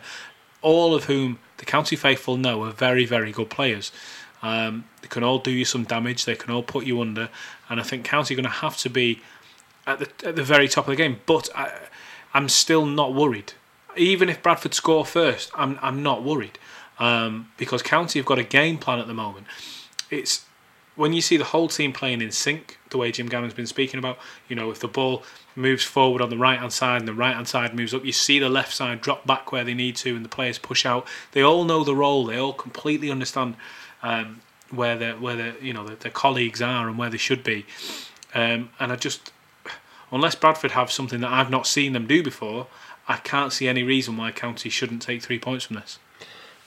[0.62, 3.90] All of whom the county faithful know are very, very good players.
[4.42, 6.24] Um, they can all do you some damage.
[6.24, 7.28] They can all put you under,
[7.68, 9.20] and I think County are going to have to be
[9.86, 11.20] at the at the very top of the game.
[11.26, 11.72] But I,
[12.32, 13.52] I'm still not worried.
[13.96, 16.58] Even if Bradford score first, I'm I'm not worried
[16.98, 19.46] um, because County have got a game plan at the moment.
[20.10, 20.46] It's
[20.96, 23.98] when you see the whole team playing in sync, the way Jim Gannon's been speaking
[23.98, 24.18] about.
[24.48, 25.22] You know, if the ball
[25.56, 28.12] moves forward on the right hand side and the right hand side moves up, you
[28.12, 31.06] see the left side drop back where they need to, and the players push out.
[31.32, 32.26] They all know the role.
[32.26, 33.56] They all completely understand
[34.02, 37.42] um, where their where their you know their, their, colleagues are and where they should
[37.42, 37.66] be.
[38.34, 39.32] Um, and I just
[40.12, 42.66] unless Bradford have something that I've not seen them do before,
[43.08, 45.98] I can't see any reason why County shouldn't take three points from this.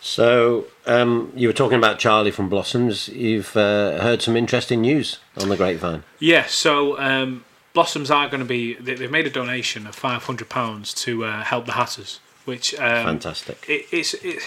[0.01, 3.07] So um, you were talking about Charlie from Blossoms.
[3.07, 6.03] You've uh, heard some interesting news on the grapevine.
[6.19, 6.45] Yeah.
[6.47, 8.73] So um, Blossoms are going to be.
[8.73, 13.05] They've made a donation of five hundred pounds to uh, help the Hatters, which um,
[13.05, 13.65] fantastic.
[13.67, 14.43] It, it's it,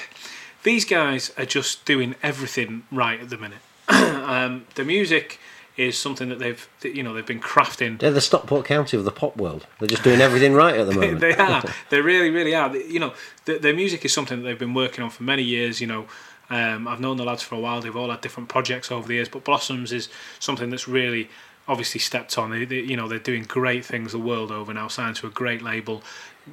[0.66, 3.62] these guys are just doing everything right at the minute.
[3.88, 5.38] um, the music
[5.76, 7.98] is something that they've you know they've been crafting.
[7.98, 9.66] They're the Stockport County of the pop world.
[9.78, 11.20] They're just doing everything right at the moment.
[11.20, 11.62] they are.
[11.90, 12.74] They really, really are.
[12.76, 13.12] You know,
[13.46, 15.80] the, their music is something that they've been working on for many years.
[15.80, 16.06] You know,
[16.48, 17.80] Um, I've known the lads for a while.
[17.80, 21.28] They've all had different projects over the years, but Blossoms is something that's really
[21.68, 22.50] obviously stepped on.
[22.50, 24.88] They, they, you know, they're doing great things the world over now.
[24.88, 26.02] Signed to a great label,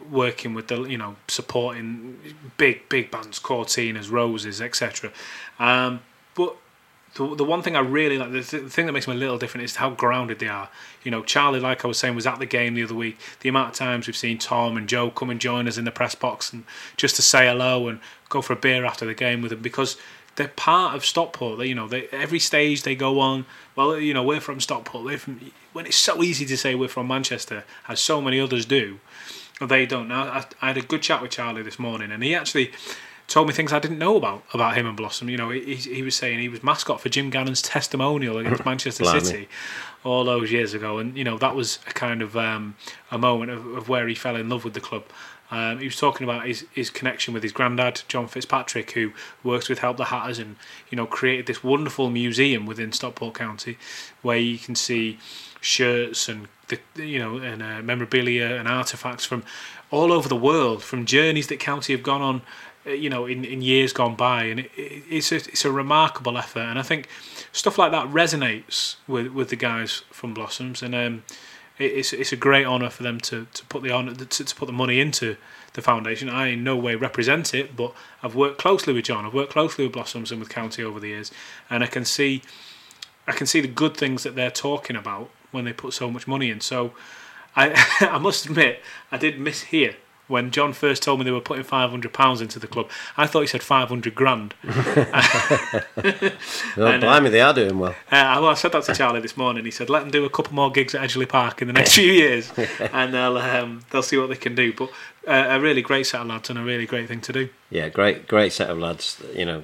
[0.10, 2.20] working with the you know supporting
[2.58, 5.12] big big bands, Cortinas, Roses, etc.
[5.60, 6.02] Um,
[6.36, 6.58] but
[7.16, 9.20] the, the one thing I really like, the, th- the thing that makes them a
[9.20, 10.70] little different is how grounded they are.
[11.04, 13.18] You know, Charlie, like I was saying, was at the game the other week.
[13.42, 15.92] The amount of times we've seen Tom and Joe come and join us in the
[15.92, 16.64] press box and
[16.98, 18.00] just to say hello and
[18.34, 19.96] go for a beer after the game with them because
[20.36, 21.60] they're part of Stockport.
[21.60, 23.46] They, you know, they, every stage they go on.
[23.76, 25.06] Well, you know, we're from Stockport.
[25.06, 28.66] We're from when it's so easy to say we're from Manchester, as so many others
[28.66, 29.00] do.
[29.62, 30.08] They don't.
[30.08, 32.72] Now, I, I had a good chat with Charlie this morning, and he actually
[33.28, 35.30] told me things I didn't know about about him and Blossom.
[35.30, 39.06] You know, he, he was saying he was mascot for Jim Gannon's testimonial against Manchester
[39.06, 39.48] City
[40.04, 42.76] all those years ago, and you know that was a kind of um,
[43.12, 45.06] a moment of, of where he fell in love with the club.
[45.54, 49.14] Um, he was talking about his, his connection with his granddad, John Fitzpatrick, who
[49.44, 50.56] works with Help the Hatters and
[50.90, 53.78] you know created this wonderful museum within Stockport County,
[54.24, 55.20] where you can see
[55.62, 59.44] shirts and the you know and uh, memorabilia and artifacts from
[59.92, 62.42] all over the world, from journeys that county have gone on,
[62.88, 65.72] uh, you know, in, in years gone by, and it, it, it's a, it's a
[65.72, 67.08] remarkable effort, and I think
[67.52, 71.24] stuff like that resonates with, with the guys from Blossoms, and um,
[71.80, 74.66] it's it's a great honour for them to, to put the honor to, to put
[74.66, 75.38] the money into
[75.74, 76.30] the foundation.
[76.30, 79.86] I in no way represent it, but I've worked closely with John, I've worked closely
[79.86, 81.32] with Blossoms and with County over the years,
[81.70, 82.44] and I can see
[83.28, 86.28] I can see the good things that they're talking about when they put so much
[86.28, 86.62] money in.
[86.62, 86.94] So
[87.56, 88.82] I I must admit
[89.12, 89.96] I did miss here
[90.28, 92.90] when John first told me they were putting five hundred pounds into the club.
[93.18, 94.54] I thought he said five hundred grand.
[94.66, 94.72] Oh,
[96.78, 97.00] I know.
[97.00, 97.92] blimey, they are doing well.
[98.12, 99.66] Uh, well, I said that to Charlie this morning.
[99.66, 101.94] He said, "Let them do a couple more gigs at Edgeley Park in the next
[101.96, 104.90] few years, and they'll um, they'll see what they can do." But
[105.28, 107.50] uh, a really great set of lads and a really great thing to do.
[107.70, 109.22] Yeah, great, great set of lads.
[109.34, 109.64] You know,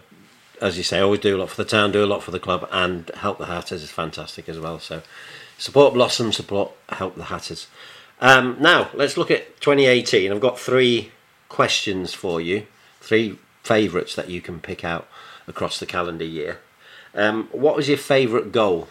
[0.61, 2.39] as you say, always do a lot for the town, do a lot for the
[2.39, 4.79] club, and help the Hatters is fantastic as well.
[4.79, 5.01] So,
[5.57, 7.67] support Blossom, support help the Hatters.
[8.21, 10.31] Um, now let's look at 2018.
[10.31, 11.11] I've got three
[11.47, 12.67] questions for you,
[12.99, 15.07] three favourites that you can pick out
[15.47, 16.59] across the calendar year.
[17.13, 18.87] Um, what was your favourite goal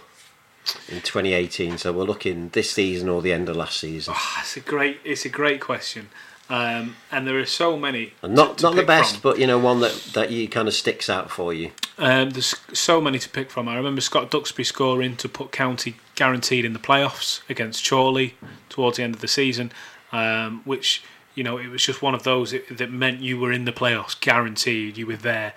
[0.89, 1.79] in 2018?
[1.79, 4.15] So we're looking this season or the end of last season.
[4.17, 6.09] Ah, it's a great it's a great question,
[6.51, 8.13] um, and there are so many.
[8.23, 9.31] And not to- to not the best, from.
[9.31, 11.71] but you know one that that you kind of sticks out for you.
[11.99, 13.69] Um, there's so many to pick from.
[13.69, 18.35] I remember Scott Duxbury scoring to put County guaranteed in the playoffs against Chorley
[18.69, 19.73] towards the end of the season,
[20.13, 21.03] um, which
[21.35, 23.73] you know it was just one of those that, that meant you were in the
[23.73, 24.97] playoffs, guaranteed.
[24.97, 25.53] You were there.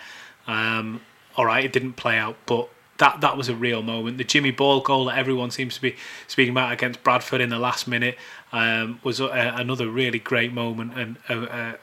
[0.48, 1.02] Um,
[1.38, 4.18] all right, it didn't play out, but that that was a real moment.
[4.18, 5.96] The Jimmy Ball goal that everyone seems to be
[6.28, 8.18] speaking about against Bradford in the last minute
[8.52, 11.18] um, was a, another really great moment and.
[11.30, 11.74] Uh, uh,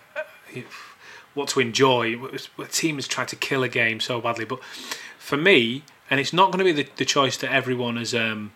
[1.34, 2.16] what to enjoy.
[2.16, 4.62] The team has tried to kill a game so badly, but
[5.18, 8.52] for me, and it's not going to be the, the choice that everyone has um,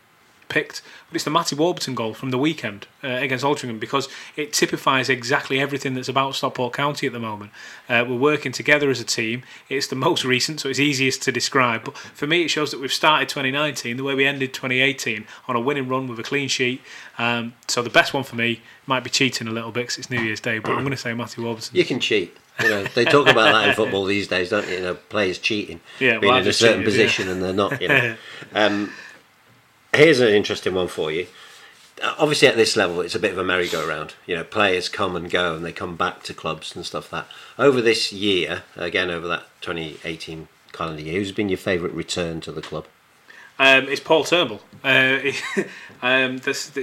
[0.52, 4.52] picked, but it's the Matty Warburton goal from the weekend uh, against Altrincham because it
[4.52, 7.50] typifies exactly everything that's about Stockport County at the moment.
[7.88, 9.42] Uh, we're working together as a team.
[9.68, 11.84] It's the most recent, so it's easiest to describe.
[11.84, 15.56] But for me, it shows that we've started 2019 the way we ended 2018 on
[15.56, 16.82] a winning run with a clean sheet.
[17.18, 20.10] Um, so the best one for me might be cheating a little bit because it's
[20.10, 21.76] New Year's Day, but I'm going to say Matty Warburton.
[21.76, 22.36] You can cheat.
[22.62, 24.74] You know, they talk about that in football these days, don't you?
[24.74, 27.04] You know, players cheating, Yeah, being well, in a certain cheated, yeah.
[27.04, 27.80] position and they're not.
[27.80, 28.16] You know.
[28.54, 28.92] um,
[29.94, 31.26] here's an interesting one for you.
[32.18, 34.14] Obviously, at this level, it's a bit of a merry-go-round.
[34.26, 37.12] You know, players come and go, and they come back to clubs and stuff.
[37.12, 41.94] Like that over this year, again over that 2018 calendar year, who's been your favourite
[41.94, 42.86] return to the club?
[43.58, 44.60] Um, it's Paul Turnbull.
[44.82, 45.20] Uh,
[46.02, 46.82] um, that's the,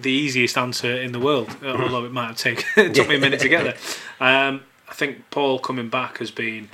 [0.00, 3.40] the easiest answer in the world, although it might have taken took me a minute
[3.40, 3.76] to get there.
[4.20, 6.70] Um, I think Paul coming back has been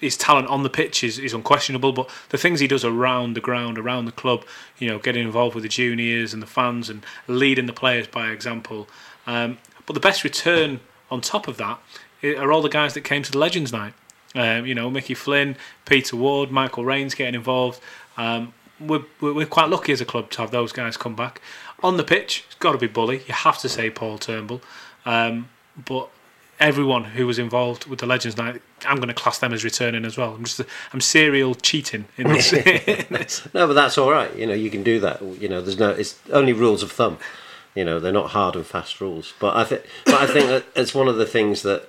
[0.00, 3.40] his talent on the pitch is, is unquestionable, but the things he does around the
[3.40, 4.44] ground, around the club,
[4.78, 8.30] you know, getting involved with the juniors and the fans and leading the players by
[8.30, 8.88] example.
[9.26, 11.78] Um, but the best return on top of that
[12.24, 13.94] are all the guys that came to the Legends Night.
[14.34, 17.80] Um, you know, Mickey Flynn, Peter Ward, Michael Raynes getting involved.
[18.16, 21.40] Um, we're, we're quite lucky as a club to have those guys come back.
[21.82, 23.22] On the pitch, it's got to be Bully.
[23.26, 24.62] You have to say Paul Turnbull.
[25.04, 25.48] Um,
[25.84, 26.10] but
[26.60, 30.04] everyone who was involved with the Legends Night, I'm going to class them as returning
[30.04, 30.34] as well.
[30.34, 30.60] I'm just
[30.92, 32.52] I'm serial cheating in this.
[33.54, 34.34] No, but that's all right.
[34.36, 35.22] You know, you can do that.
[35.22, 35.90] You know, there's no.
[35.90, 37.18] It's only rules of thumb.
[37.74, 39.32] You know, they're not hard and fast rules.
[39.38, 41.88] But I think, but I think that it's one of the things that,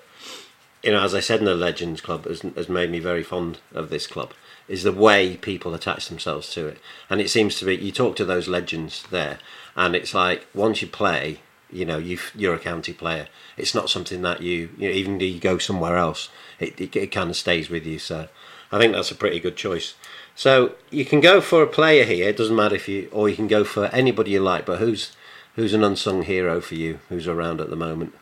[0.84, 3.60] you know, as I said in the Legends Club, has, has made me very fond
[3.74, 4.34] of this club.
[4.68, 7.76] Is the way people attach themselves to it, and it seems to be.
[7.76, 9.40] You talk to those legends there,
[9.76, 11.40] and it's like once you play,
[11.72, 13.28] you know, you you're a county player.
[13.58, 16.96] It's not something that you, you know, even if you go somewhere else, it, it,
[16.96, 18.00] it kind of stays with you.
[18.00, 18.28] So
[18.72, 19.96] I think that's a pretty good choice.
[20.36, 22.30] So you can go for a player here.
[22.30, 24.66] It doesn't matter if you, or you can go for anybody you like.
[24.66, 25.16] But who's
[25.56, 27.00] who's an unsung hero for you?
[27.10, 28.14] Who's around at the moment?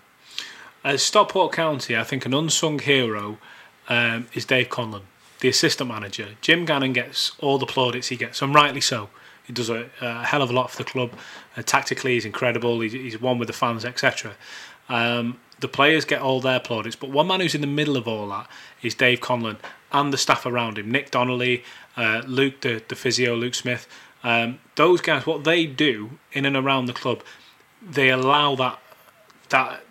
[0.83, 3.37] As Stockport County, I think an unsung hero
[3.89, 5.01] um, is Dave Conlon,
[5.41, 6.29] the assistant manager.
[6.41, 9.09] Jim Gannon gets all the plaudits he gets, and rightly so.
[9.49, 11.11] He does a, a hell of a lot for the club.
[11.57, 12.81] Uh, tactically, he's incredible.
[12.81, 14.35] He's, he's one with the fans, etc.
[14.89, 18.07] Um, the players get all their plaudits, but one man who's in the middle of
[18.07, 18.47] all that
[18.83, 19.57] is Dave Conlon
[19.91, 20.91] and the staff around him.
[20.91, 21.63] Nick Donnelly,
[21.97, 23.87] uh, Luke, the, the physio, Luke Smith.
[24.23, 27.23] Um, those guys, what they do in and around the club,
[27.81, 28.77] they allow that
[29.49, 29.81] that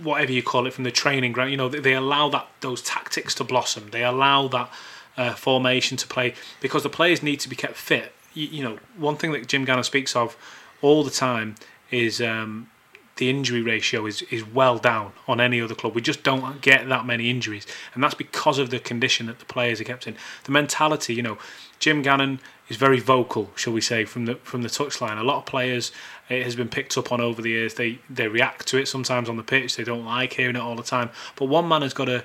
[0.00, 1.50] whatever you call it from the training ground.
[1.50, 3.88] You know, they, they allow that those tactics to blossom.
[3.90, 4.70] They allow that
[5.16, 8.12] uh, formation to play because the players need to be kept fit.
[8.38, 10.36] You, you know, one thing that Jim Gannon speaks of
[10.80, 11.56] all the time
[11.90, 12.70] is um,
[13.16, 15.94] the injury ratio is, is well down on any other club.
[15.94, 19.44] We just don't get that many injuries, and that's because of the condition that the
[19.44, 20.16] players are kept in.
[20.44, 21.38] The mentality, you know,
[21.80, 25.18] Jim Gannon is very vocal, shall we say, from the from the touchline.
[25.18, 25.90] A lot of players,
[26.28, 27.74] it has been picked up on over the years.
[27.74, 29.76] They they react to it sometimes on the pitch.
[29.76, 31.10] They don't like hearing it all the time.
[31.34, 32.24] But one man has got to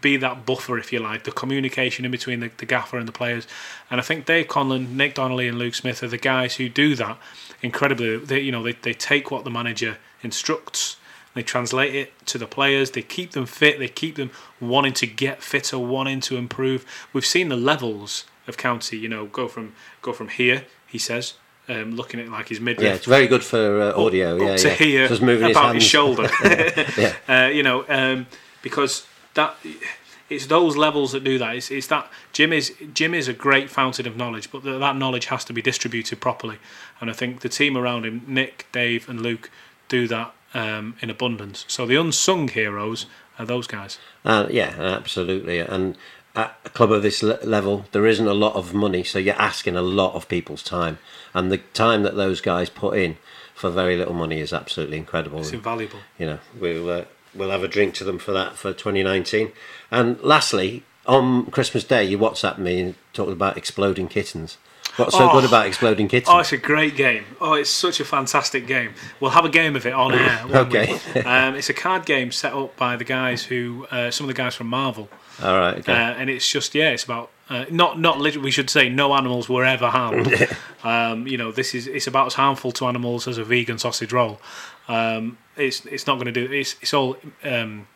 [0.00, 3.12] be that buffer, if you like, the communication in between the, the gaffer and the
[3.12, 3.46] players.
[3.90, 6.94] And I think Dave Conlon, Nick Donnelly, and Luke Smith are the guys who do
[6.96, 7.18] that
[7.62, 8.18] incredibly.
[8.18, 10.96] They you know they, they take what the manager instructs.
[11.34, 12.92] They translate it to the players.
[12.92, 13.78] They keep them fit.
[13.78, 14.30] They keep them
[14.60, 16.84] wanting to get fitter, wanting to improve.
[17.12, 20.64] We've seen the levels of County, you know, go from go from here.
[20.86, 21.34] He says,
[21.68, 22.84] um, looking at like his midriff.
[22.84, 24.36] Yeah, it's very good for uh, audio.
[24.36, 24.74] Up, yeah, to yeah.
[24.74, 26.28] here, Just moving about his, his, shoulder.
[26.44, 27.14] yeah.
[27.28, 28.26] uh, you know, um,
[28.62, 29.56] because that
[30.28, 31.56] it's those levels that do that.
[31.56, 34.96] It's, it's that Jim is Jim is a great fountain of knowledge, but th- that
[34.96, 36.58] knowledge has to be distributed properly.
[37.00, 39.50] And I think the team around him, Nick, Dave, and Luke,
[39.88, 41.64] do that um, in abundance.
[41.68, 43.06] So the unsung heroes
[43.38, 43.98] are those guys.
[44.24, 45.60] Uh, yeah, absolutely.
[45.60, 45.96] And
[46.34, 49.34] at a club of this le- level, there isn't a lot of money, so you're
[49.34, 50.98] asking a lot of people's time.
[51.32, 53.16] And the time that those guys put in
[53.54, 55.40] for very little money is absolutely incredible.
[55.40, 55.98] It's invaluable.
[56.18, 57.04] You know, we'll uh,
[57.34, 59.52] we'll have a drink to them for that for 2019.
[59.90, 64.58] And lastly, on Christmas Day, you WhatsApp me and talked about exploding kittens.
[64.96, 65.32] What's so Oh.
[65.32, 66.28] good about exploding kittens?
[66.28, 67.24] Oh, it's a great game.
[67.40, 68.94] Oh, it's such a fantastic game.
[69.20, 70.40] We'll have a game of it on air.
[70.52, 70.98] Okay.
[71.24, 74.34] um, it's a card game set up by the guys who, uh, some of the
[74.34, 75.08] guys from Marvel,
[75.40, 75.78] All right.
[75.78, 75.92] Okay.
[75.92, 78.44] uh, and it's just yeah, it's about uh, not not literally.
[78.46, 80.48] We should say no animals were ever harmed.
[80.82, 84.12] um, you know, this is it's about as harmful to animals as a vegan sausage
[84.12, 84.40] roll.
[84.88, 86.52] Um, it's it's not going to do.
[86.52, 87.16] It's it's all.
[87.44, 87.86] Um,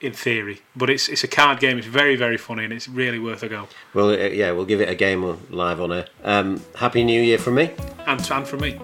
[0.00, 1.76] in theory, but it's it's a card game.
[1.76, 3.68] It's very very funny and it's really worth a go.
[3.92, 6.06] well, uh, yeah, we'll give it a game live on air.
[6.24, 7.70] Um, Happy New Year from me.
[8.06, 8.80] And and from me.